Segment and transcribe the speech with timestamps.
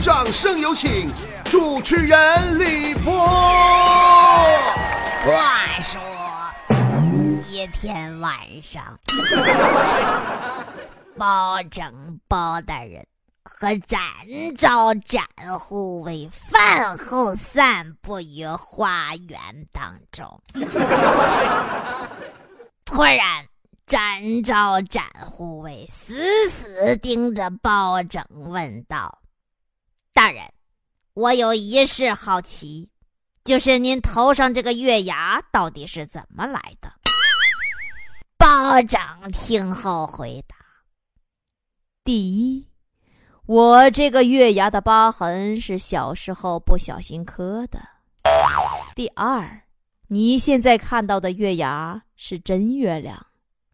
[0.00, 1.12] 掌声有请
[1.44, 3.12] 主持人李波。
[5.24, 6.00] 话说
[7.48, 8.98] 一天晚上，
[11.16, 13.04] 包拯包大人
[13.42, 13.98] 和展
[14.56, 15.24] 昭展
[15.58, 19.38] 护卫饭后散步于花园
[19.72, 20.40] 当中，
[22.84, 23.44] 突然。
[23.86, 26.16] 展昭展护卫死
[26.50, 29.20] 死盯着包拯，问道
[30.16, 30.42] ：“大人，
[31.12, 32.88] 我有一事好奇，
[33.44, 36.90] 就是您头上这个月牙到底是怎么来的？”
[38.38, 38.98] 包拯
[39.30, 40.56] 听后回答
[42.02, 42.66] ：“第一，
[43.44, 47.78] 我这个月牙的疤痕是小时候不小心磕的；
[48.94, 49.64] 第二，
[50.08, 53.26] 你现在看到的月牙是真月亮。”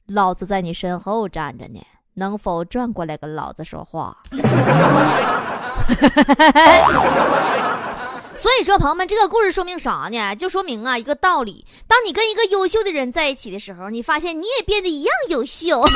[0.06, 1.80] 老子在你身后站着呢，
[2.14, 4.24] 能否转过来跟老子说话？
[8.34, 10.34] 所以说，朋友们，这个故事说明啥呢？
[10.34, 15.84] 就说明啊一个道理：当你跟一个优秀的人在一起的时候，你发现你也变得一样优秀。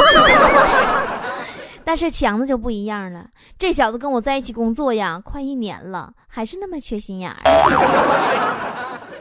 [1.83, 3.25] 但是强子就不一样了，
[3.59, 7.37] 这小子跟我在一起工作呀，快一年了，还是那么缺心眼儿。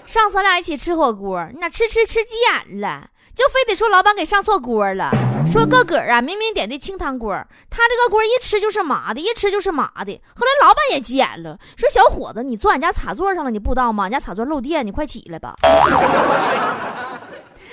[0.06, 3.10] 上次咱俩一起吃火锅，你咋吃吃吃急眼了？
[3.36, 5.12] 就非得说老板给上错锅了，
[5.46, 7.34] 说个个啊明明点的清汤锅，
[7.70, 10.22] 他这个锅一吃就是麻的，一吃就是麻的。
[10.36, 14.06] 后来老板也急眼了，说小伙子，你坐俺家茶座上了，你不知道吗？
[14.06, 15.56] 俺家茶座漏电，你快起来吧。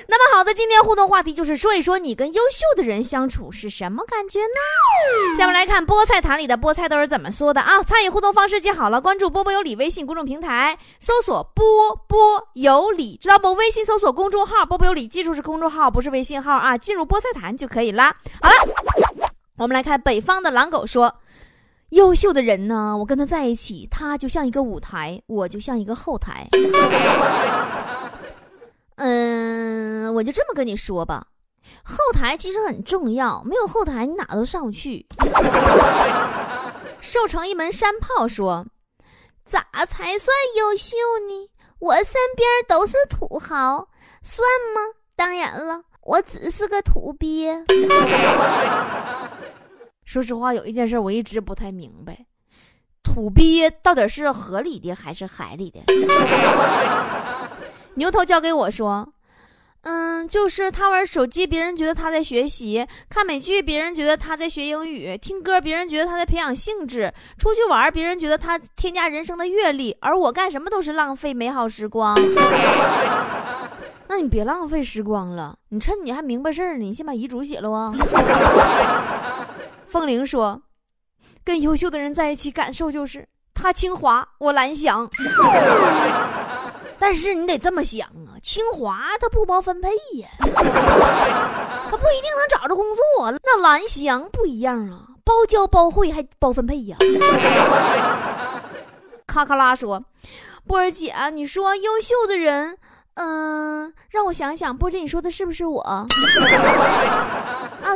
[0.09, 5.39] 那么好的，今天互动话题就是说一说你跟优秀的人相处是什么感觉呢？
[5.39, 7.83] 下面来看菠菜坛里的菠菜都是怎么说的啊？
[7.83, 13.53] 参与互动方式记好了，关注波波有理微信公众平台，搜索波波有理，知道不？
[13.53, 16.77] 微信搜索公众号波波有理，记住是公众号，不是微信号啊。
[16.77, 18.05] 进入菠菜坛就可以了。
[18.41, 18.55] 好了，
[19.59, 21.15] 我们来看北方的狼狗说，
[21.91, 26.49] 优秀的人呢，我跟他在一起，他就像一个舞台，我就像一个后台。
[28.97, 31.27] 嗯，我就这么跟你说吧，
[31.83, 35.07] 后台其实很重要，没有后台你哪都上不去。
[37.01, 38.67] 瘦成一门山炮说
[39.45, 40.97] ：“咋才算优秀
[41.29, 41.51] 呢？
[41.81, 43.89] 我身边都是土豪，
[44.23, 44.81] 算吗？
[45.17, 47.65] 当然了，我只是个土鳖。
[50.05, 52.27] 说实话，有一件事我一直不太明白，
[53.03, 55.81] 土鳖到底是河里的还是海里的？”
[57.95, 59.13] 牛头交给我说
[59.83, 69.97] ：“嗯，就是他玩手机，别人觉得他在学习；看美剧，别人觉得他在学英语；听歌，别人觉得他在培养兴致；出去玩，别人觉得他添加人生的阅历。
[70.01, 72.17] 而我干什么都是浪费美好时光。
[74.09, 77.93] 那你别浪费时光了，你趁你还明白事儿呢，你先把遗嘱写了啊。
[79.87, 80.63] ”凤玲说
[81.45, 85.11] ：“跟优秀的人在一起，感受就是他清华，我蓝翔。”
[87.03, 89.91] 但是你得这么想啊，清华它不包分配
[90.21, 93.33] 呀， 它不一定能找着工作。
[93.43, 96.97] 那蓝翔不一样啊，包教包会还包分配呀。
[99.27, 100.05] 卡卡拉说
[100.65, 102.79] ：“波儿姐，你说优秀的人，
[103.15, 105.81] 嗯，让我想想，波姐，你说的是不是我？
[105.91, 106.07] 啊，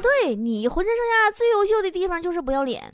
[0.02, 2.92] 对你浑身上下最优秀的地方就是不要脸。”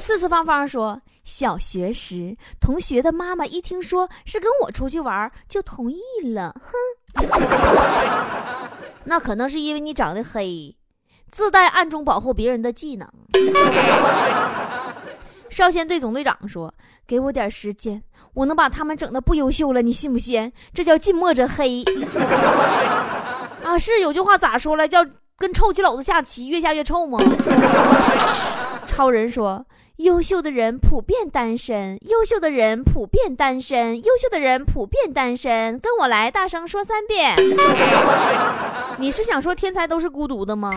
[0.00, 1.00] 四四方方说。
[1.22, 6.00] 小学时，同学的妈妈一听说是跟我出去玩，就同意
[6.32, 6.52] 了。
[7.14, 7.24] 哼，
[9.04, 10.76] 那可能是因为你长得黑，
[11.30, 13.08] 自带暗中保护别人的技能。
[15.50, 16.74] 少先队总队长说
[17.06, 18.02] ：“给我点时间，
[18.34, 20.50] 我能把他们整的不优秀了，你信不信？
[20.74, 21.84] 这叫近墨者黑。
[23.62, 24.88] ”啊，是有句话咋说来？
[24.88, 25.06] 叫
[25.36, 27.20] 跟臭棋篓子下棋，越下越臭吗？
[28.86, 29.64] 超人说。
[30.00, 35.78] 优秀的人普遍单身，优秀的人普遍单身，优秀的人普遍单身。
[35.78, 37.36] 跟我来，大声说三遍。
[38.96, 40.72] 你是想说天才都是孤独的吗？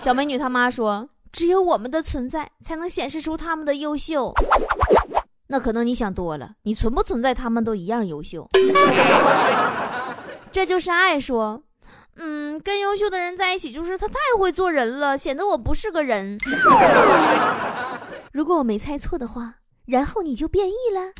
[0.00, 4.32] 小美女他妈说，只有我们的存在才能显示出他们的优秀。
[5.48, 8.48] 那可能你想多了，你存不存在，他们都一样优秀。
[10.50, 11.62] 这就是爱说。
[12.58, 16.38] 嗯，跟优秀的人在一起，就是他太会做人了，显得我不是个人。
[18.32, 19.54] 如果我没猜错的话，
[19.86, 21.12] 然后你就变异了。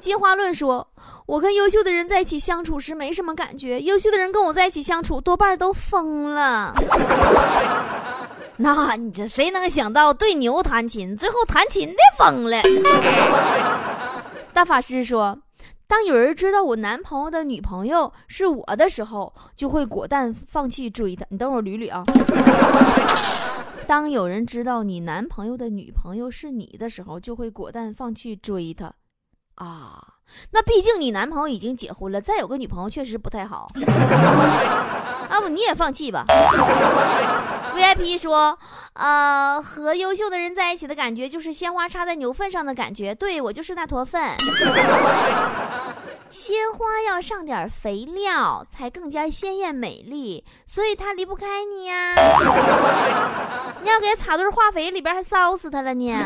[0.00, 0.86] 进化论说，
[1.26, 6.74] 我跟优秀的人在一起相处时没什么感觉，优秀的人跟我在一起相处多半都疯了。
[8.56, 12.62] 那你这谁能想到对牛弹琴，最后弹琴的疯了？
[14.52, 15.38] 大法师说。
[15.94, 21.24] 当有人知道我男朋友的女朋友是我的时候，就会果断放弃追他。
[21.28, 22.02] 你等会儿捋捋啊。
[23.86, 28.92] 当有人知道你男朋友的女朋友是你的时候，就会果断放弃追她。
[29.54, 30.04] 啊，
[30.50, 33.70] 那毕竟你男朋友已经结婚了，再有个女朋友确实不太好。
[35.30, 36.24] 要不你也放弃吧。
[37.74, 38.58] VIP 说，
[38.94, 43.14] 呃，和优秀的人在一起的感觉就是鲜花插在牛粪上的感觉。
[43.14, 44.30] 对我就是那坨粪。
[46.30, 52.14] 鲜花要上点肥料才更加鲜艳美丽，所以它离不开你呀。
[53.82, 56.24] 你要给它插堆化肥，里边还烧死它了呢。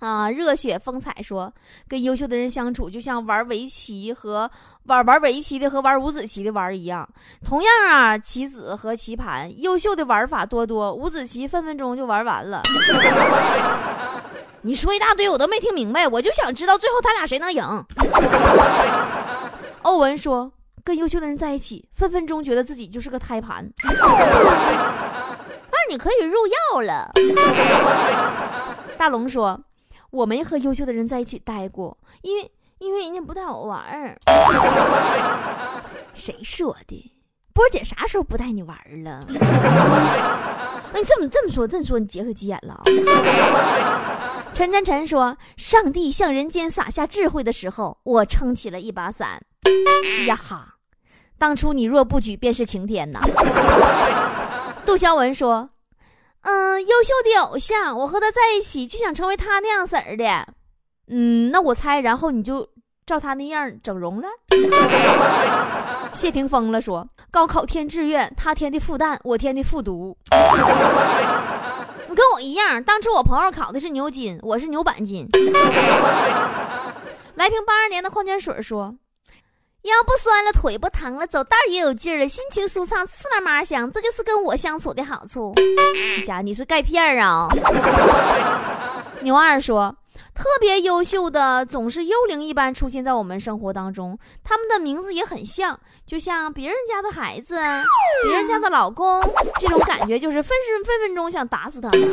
[0.00, 1.52] 啊，热血风采说，
[1.88, 4.50] 跟优秀的人相处就像玩围棋和
[4.84, 7.08] 玩玩围棋的和玩五子棋的玩一样。
[7.44, 12.60] 同样啊，棋子和棋盘，优秀的玩法多多，五子棋分分钟就玩完了。
[14.62, 17.62] 你说一大堆，我都没听明白，我就想知道最后他俩谁能赢。
[19.82, 20.52] 欧文说，
[20.82, 23.66] 跟优秀的人在一起，分分钟觉得自己就是个胎盘。
[25.70, 27.12] 那你可以入药了。
[28.98, 29.60] 大龙说。
[30.10, 34.18] 我没和优秀的人在一起待过，因为因为人家不带我玩儿。
[36.14, 37.12] 谁说的？
[37.52, 39.24] 波姐啥时候不带你玩了？
[40.94, 42.82] 你这么这么说，这么说你结合急眼了。
[44.52, 49.40] 陈晨晨说：“上帝向人间洒下智慧的时候，我撑起了一把伞。”
[50.26, 50.74] 呀哈！
[51.38, 53.20] 当初你若不举，便是晴天呐。
[54.86, 55.68] 杜肖文说。
[56.48, 60.46] 嗯，优秀的偶像，我和他在一起就想成为他那样式儿的。
[61.08, 62.68] 嗯，那我猜，然后你就
[63.04, 64.28] 照他那样整容了。
[66.14, 70.16] 谢霆锋了说，高考填志愿，他填的复旦，我填的复读。
[72.08, 75.28] 你跟我一样，当初我朋友考的是牛津，我是牛板筋。
[77.34, 78.94] 来瓶八二年的矿泉水说。
[79.86, 85.54] 腰不酸了，腿不疼了，走道也有劲儿了，心情舒畅，刺嘛嘛香，这就是跟我相处的好处。
[86.26, 87.48] 家你是钙片儿啊？
[89.22, 89.94] 牛二说，
[90.34, 97.56] 特别优秀的总是幽灵一般出现在我们生活当中，他们的名字也很像，就像别人家的孩子，
[98.26, 99.22] 别人家的老公，
[99.60, 102.10] 这种感觉就是分分分分钟想打死他们。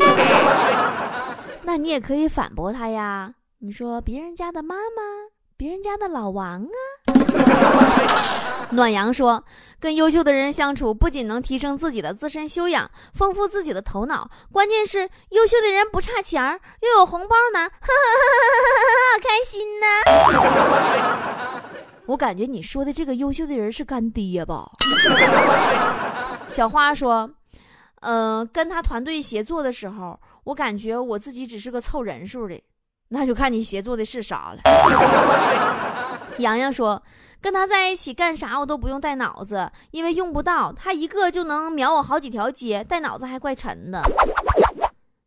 [1.63, 5.01] 那你也可以反驳他呀，你说别人家的妈妈。
[5.55, 6.77] 别人家的老王啊，
[8.71, 9.43] 暖阳说，
[9.79, 17.69] 跟优秀的人相处，不仅能提升自己的自身修养，丰富自己的头脑，关键是优秀的人不差钱儿，又有红包拿，好
[19.21, 19.85] 开心呢。
[22.07, 24.69] 我感觉你说的这个优秀的人是干爹吧？
[26.49, 27.29] 小花说，
[28.01, 32.59] 嗯，跟他团队协作的时候，我感觉我自己只是个凑人数的。
[33.09, 34.61] 那就看你协作的是啥了。
[36.39, 37.01] 洋洋说
[37.41, 44.01] ：“跟他在一起干啥我都不用带脑子，因为用不到他一个就能秒我好几条街，带脑子还怪沉的。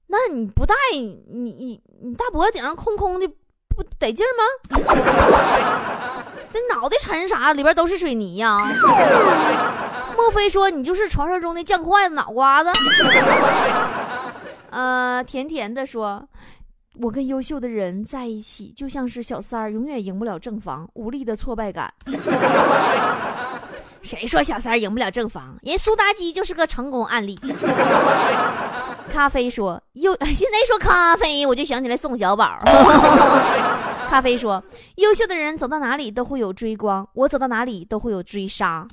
[0.08, 3.28] 那你不带你你你大脖子顶上空空的
[3.68, 4.78] 不得劲吗？
[6.50, 7.52] 这脑袋沉啥？
[7.52, 8.66] 里边都是水泥呀？
[10.16, 12.70] 莫非说你就是传说中的酱筷子脑瓜子？”
[14.70, 16.26] 呃，甜甜的说。
[16.98, 21.92] 我跟优秀的人在一起，就像是小三儿永远赢不了正房，无力的挫败感。
[24.02, 25.56] 谁说小三儿赢不了正房？
[25.62, 27.38] 人苏妲己就是个成功案例。
[29.10, 32.60] 咖啡说优， 现在说咖啡，我就想起来宋小宝。
[34.08, 34.62] 咖啡说，
[34.96, 38.86] 优秀的人走到哪里都会有追光，我走到哪里都会有追杀。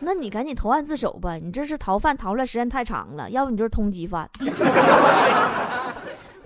[0.00, 4.28] 那你赶紧投案自首吧，你这是逃犯逃了时间太长了，要不你就是通缉犯。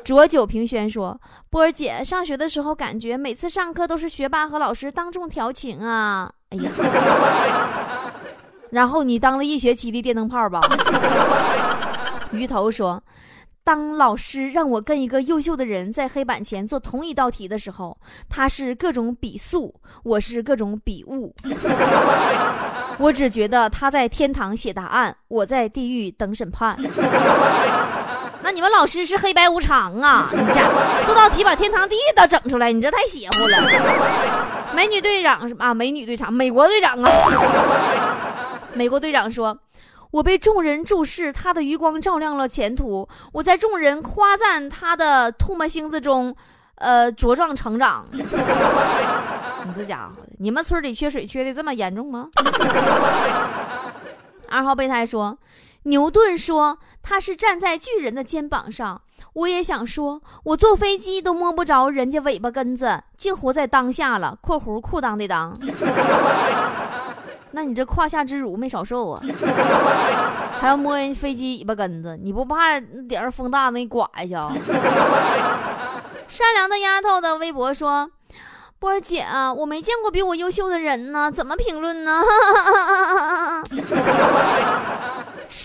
[0.05, 6.31] 浊酒平轩说：“波儿姐，上学的时候感觉每次上课都是学霸和老师当众调情啊！
[6.51, 6.71] 哎呀，
[8.71, 10.61] 然后你当了一学期的电灯泡吧？”
[12.33, 13.03] 鱼头说
[13.63, 17.97] ：“当老师让我跟一个优秀的人在黑板前做同一道题的时候，
[18.29, 21.33] 他是各种比速，我是各种比物。
[22.99, 26.77] 我只觉得他在天堂写答案，我在地狱等审判。”
[28.43, 30.29] 那你们老师是黑白无常啊？
[30.33, 33.57] 你这做道题把天堂地狱都整出来，你这太邪乎了。
[34.75, 37.11] 美女队长是啊，美女队长，美国队长啊。
[38.75, 39.57] 美国队长说
[40.11, 43.09] ：“我被众人注视，他的余光照亮了前途。
[43.33, 46.35] 我在众人夸赞他的唾沫星子中，
[46.77, 48.05] 呃，茁壮成长。
[48.13, 48.25] ”你
[49.77, 52.27] 这家伙，你们村里缺水缺的这么严重吗？
[54.49, 55.39] 二号备胎说。
[55.85, 59.03] 牛顿说：“他是站在巨人的肩膀上。”
[59.35, 64.39] 我也想说，我坐飞机都摸不着人家尾巴根子，竟活在当下了。
[64.43, 65.55] （括弧裤裆的裆）
[67.55, 69.21] 那你这胯下之辱没少受啊！
[70.59, 74.49] 还要摸人飞机尾巴根子，你不怕顶上风大，那刮一下？
[76.29, 78.11] 善良的丫头的微博说
[78.81, 82.23] ：“波儿姐啊，我没见过比我优秀的人呢，怎么评论呢？”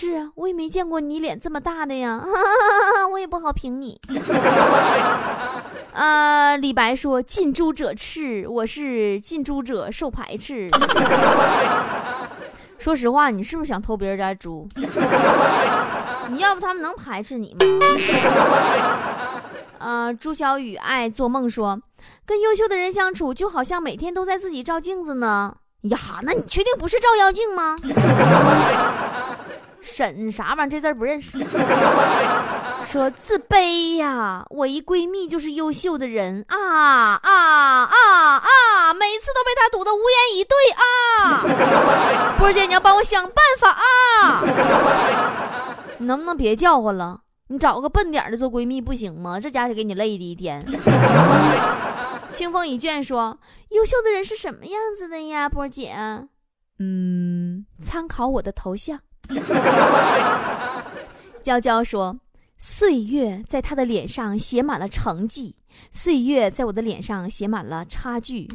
[0.00, 2.24] 是啊，我也没见过你脸这么大的呀，
[3.10, 4.00] 我也不好评你。
[5.92, 10.70] 呃，李白说：“近朱者赤，我是近朱者受排斥。
[12.78, 14.68] ”说实话，你是不是想偷别人家猪？
[16.30, 17.66] 你要不他们能排斥你吗？
[19.80, 21.76] 呃，朱小雨爱做梦说，
[22.24, 25.56] 跟优秀的人相处，就好像每天都在自己照镜子呢。
[25.82, 27.76] 呀，那你确定不是照妖镜吗？
[29.80, 30.68] 沈啥玩意儿？
[30.70, 31.38] 这字不认识。
[32.84, 38.94] 说自卑呀，我一闺蜜就是优秀的人啊啊啊啊！
[38.94, 42.36] 每次都被她堵得无言以对啊！
[42.38, 44.42] 波姐，你要帮我想办法啊！
[45.98, 47.20] 你能不能别叫唤了？
[47.48, 49.38] 你找个笨点的做闺蜜不行吗？
[49.38, 50.64] 这家伙给你累的一天。
[52.30, 53.38] 清风一卷说，
[53.70, 55.94] 优秀的人是什么样子的呀，波姐？
[56.78, 59.00] 嗯，参考我的头像。
[61.42, 62.16] 娇娇说
[62.58, 65.54] ：“岁月在他的脸上写满了成绩，
[65.90, 68.48] 岁月在我的脸上写满了差距。”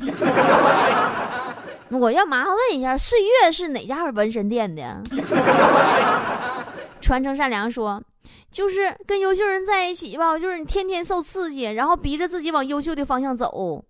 [1.90, 5.02] 我要麻烦问一下，岁月是哪家纹身店的？
[7.02, 8.02] 传承善良说
[8.50, 13.84] ：“就是跟优秀人在一起吧，就是你天天受刺激，然后逼着自己往优秀的方向走。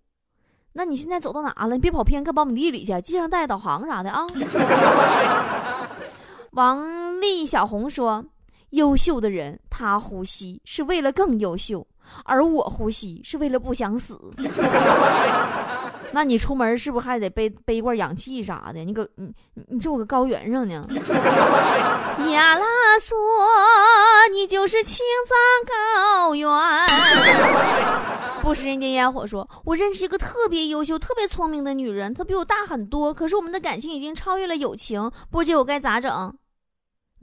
[0.74, 1.76] 那你现在走到哪了？
[1.76, 4.26] 你别跑偏，搁苞米地里去，系上带导航啥的啊。”
[6.54, 8.24] 王丽小红说
[8.72, 11.86] ：“优秀的人，他呼吸是为了更优秀，
[12.26, 14.20] 而我呼吸是为了不想死。
[16.16, 18.82] 那你出门是不是还得背背罐氧气啥的？
[18.82, 19.34] 你搁你
[19.68, 20.88] 你住个高原上呢？
[22.32, 23.18] 呀拉索，
[24.32, 26.48] 你就是青藏高原。
[28.44, 35.12] 不食人间烟火说，我认识一个特别优秀、特别聪明的女人，她比我大很多，可是我们的感情已经超越了友情。
[35.32, 36.32] 波姐，我该咋整？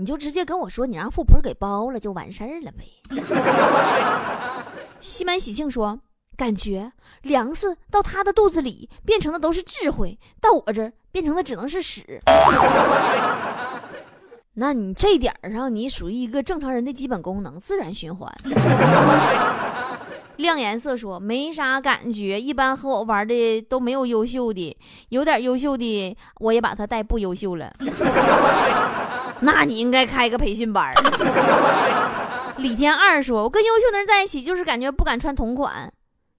[0.00, 2.85] 你就直接跟我说，你让富婆给包了就完事儿了呗。
[5.02, 6.00] 西门喜庆说，
[6.38, 6.90] 感觉
[7.21, 12.19] 粮食到他的肚子里变成的都是智慧，到我这儿变成的只能是屎。
[14.54, 18.35] 那你这点儿上，你属于一个正常人的基本功能，自然循环。
[20.37, 24.75] 亮颜色说没啥感觉，一般和我玩的都没有优秀的，
[25.11, 27.71] 有点优秀的我也把他带不优秀了。
[29.40, 30.94] 那你应该开个培训班。
[32.56, 35.90] 李天二说：“我跟优秀的人在一起，就是感觉不敢穿同款。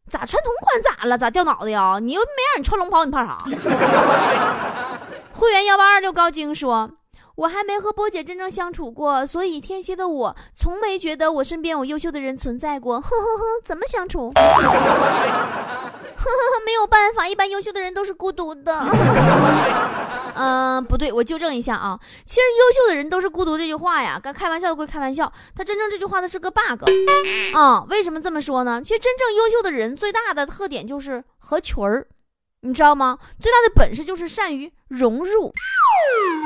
[0.10, 1.18] 咋穿同款咋了？
[1.18, 1.98] 咋掉脑袋呀？
[2.02, 3.38] 你又没让你穿龙袍，你怕啥？”
[5.34, 6.92] 会员幺八二六高精说
[7.36, 13.00] ：“我还没和波姐真正相处过，所以天蝎的我从没觉得我身边有优秀的人存在过。
[13.02, 14.32] 呵呵呵，怎么相处？
[14.36, 18.74] 呵呵呵，没有办法，一般优秀的人都是孤独的。
[20.34, 22.00] ”嗯，不对，我纠正一下啊。
[22.26, 26.84] 其实优秀的人都是孤独这句话呀，该开玩笑归开玩笑，他真正这句话它是个 bug。
[27.56, 28.82] 啊，为什么这么说呢？
[28.82, 32.08] 其实真正优秀的人最大的特点就是合群儿，
[32.62, 33.18] 你知道吗？
[33.40, 35.52] 最大的本事就是善于融入。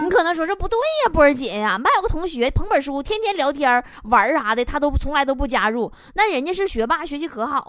[0.04, 5.92] 你可能说这不对呀，波儿姐呀，妈有个同学捧本书，天天聊天玩啥的，他都从来都不加入。
[6.16, 7.68] 那人家是学霸，学习可好了。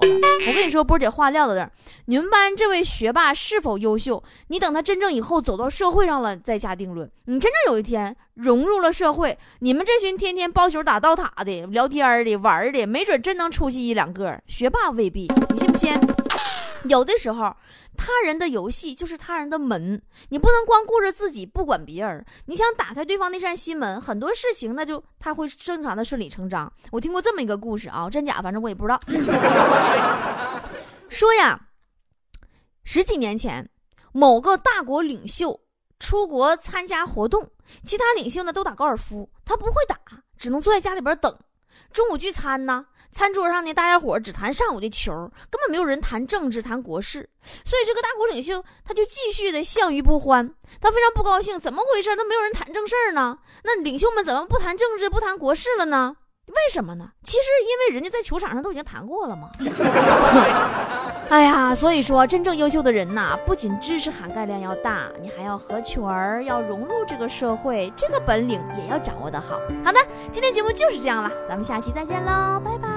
[0.49, 1.71] 我跟你说，波儿姐话撂在这儿，
[2.07, 4.23] 你们班这位学霸是否优秀？
[4.49, 7.11] 你等他真正以后走到社会上了再下定论。
[7.26, 14.41] 你真正有一天融入了社会，你们这群天天包球打刀塔的、聊天的、玩的，没准真能出息一两个。
[14.47, 15.93] 学霸未必，你信不信？
[16.88, 17.55] 有的时候，
[17.97, 22.25] 他人的游戏就是他人的门，你不能光顾着自己不管别人。
[22.47, 26.73] 你想打开对方那扇心门，很多事情那就他会正常的顺理成章。
[26.90, 29.00] 我听过这么一个故事啊，真假反正我也不知道。
[31.09, 31.69] 说呀，
[32.85, 33.69] 十几年前，
[34.12, 35.61] 某个大国领袖
[35.99, 37.50] 出国参加活动，
[37.85, 39.97] 其他领袖呢都打高尔夫，他不会打，
[40.37, 41.37] 只能坐在家里边等。
[41.92, 42.87] 中午聚餐呢。
[43.12, 45.11] 餐桌上呢，大家伙只谈上午的球，
[45.49, 47.26] 根本没有人谈政治、谈国事。
[47.64, 52.14] 所以这个大国领袖他就继续的相于不欢，他非常不高兴，怎么回事？
[52.14, 53.38] 都没有人谈正事儿呢？
[53.64, 56.14] 那领袖们怎么不谈政治、不谈国事了呢？
[56.49, 57.12] 为什么呢？
[57.25, 59.50] 其实因为人家在球场上都已经谈过了嘛。
[61.28, 69.61] 哎呀，所以说真正优秀的人呐、不仅知识涵盖量要大，你还要合群儿，要融入这个社会，这个本领也要掌握的好。
[69.85, 69.99] 好的，
[70.30, 72.88] 今天节目就是这样了，咱们下期再见喽，拜拜。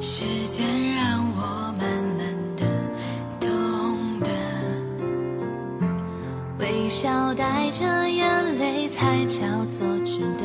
[0.00, 0.66] 时间
[0.96, 2.66] 让我慢慢的
[3.40, 4.26] 懂得，
[6.58, 10.44] 微笑带着眼泪才叫做值得。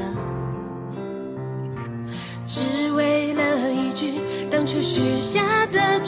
[2.46, 4.20] 只为了一句
[4.52, 6.00] 当初许下的。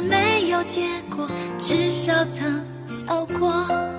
[0.00, 0.82] 没有结
[1.14, 3.95] 果至少曾笑过。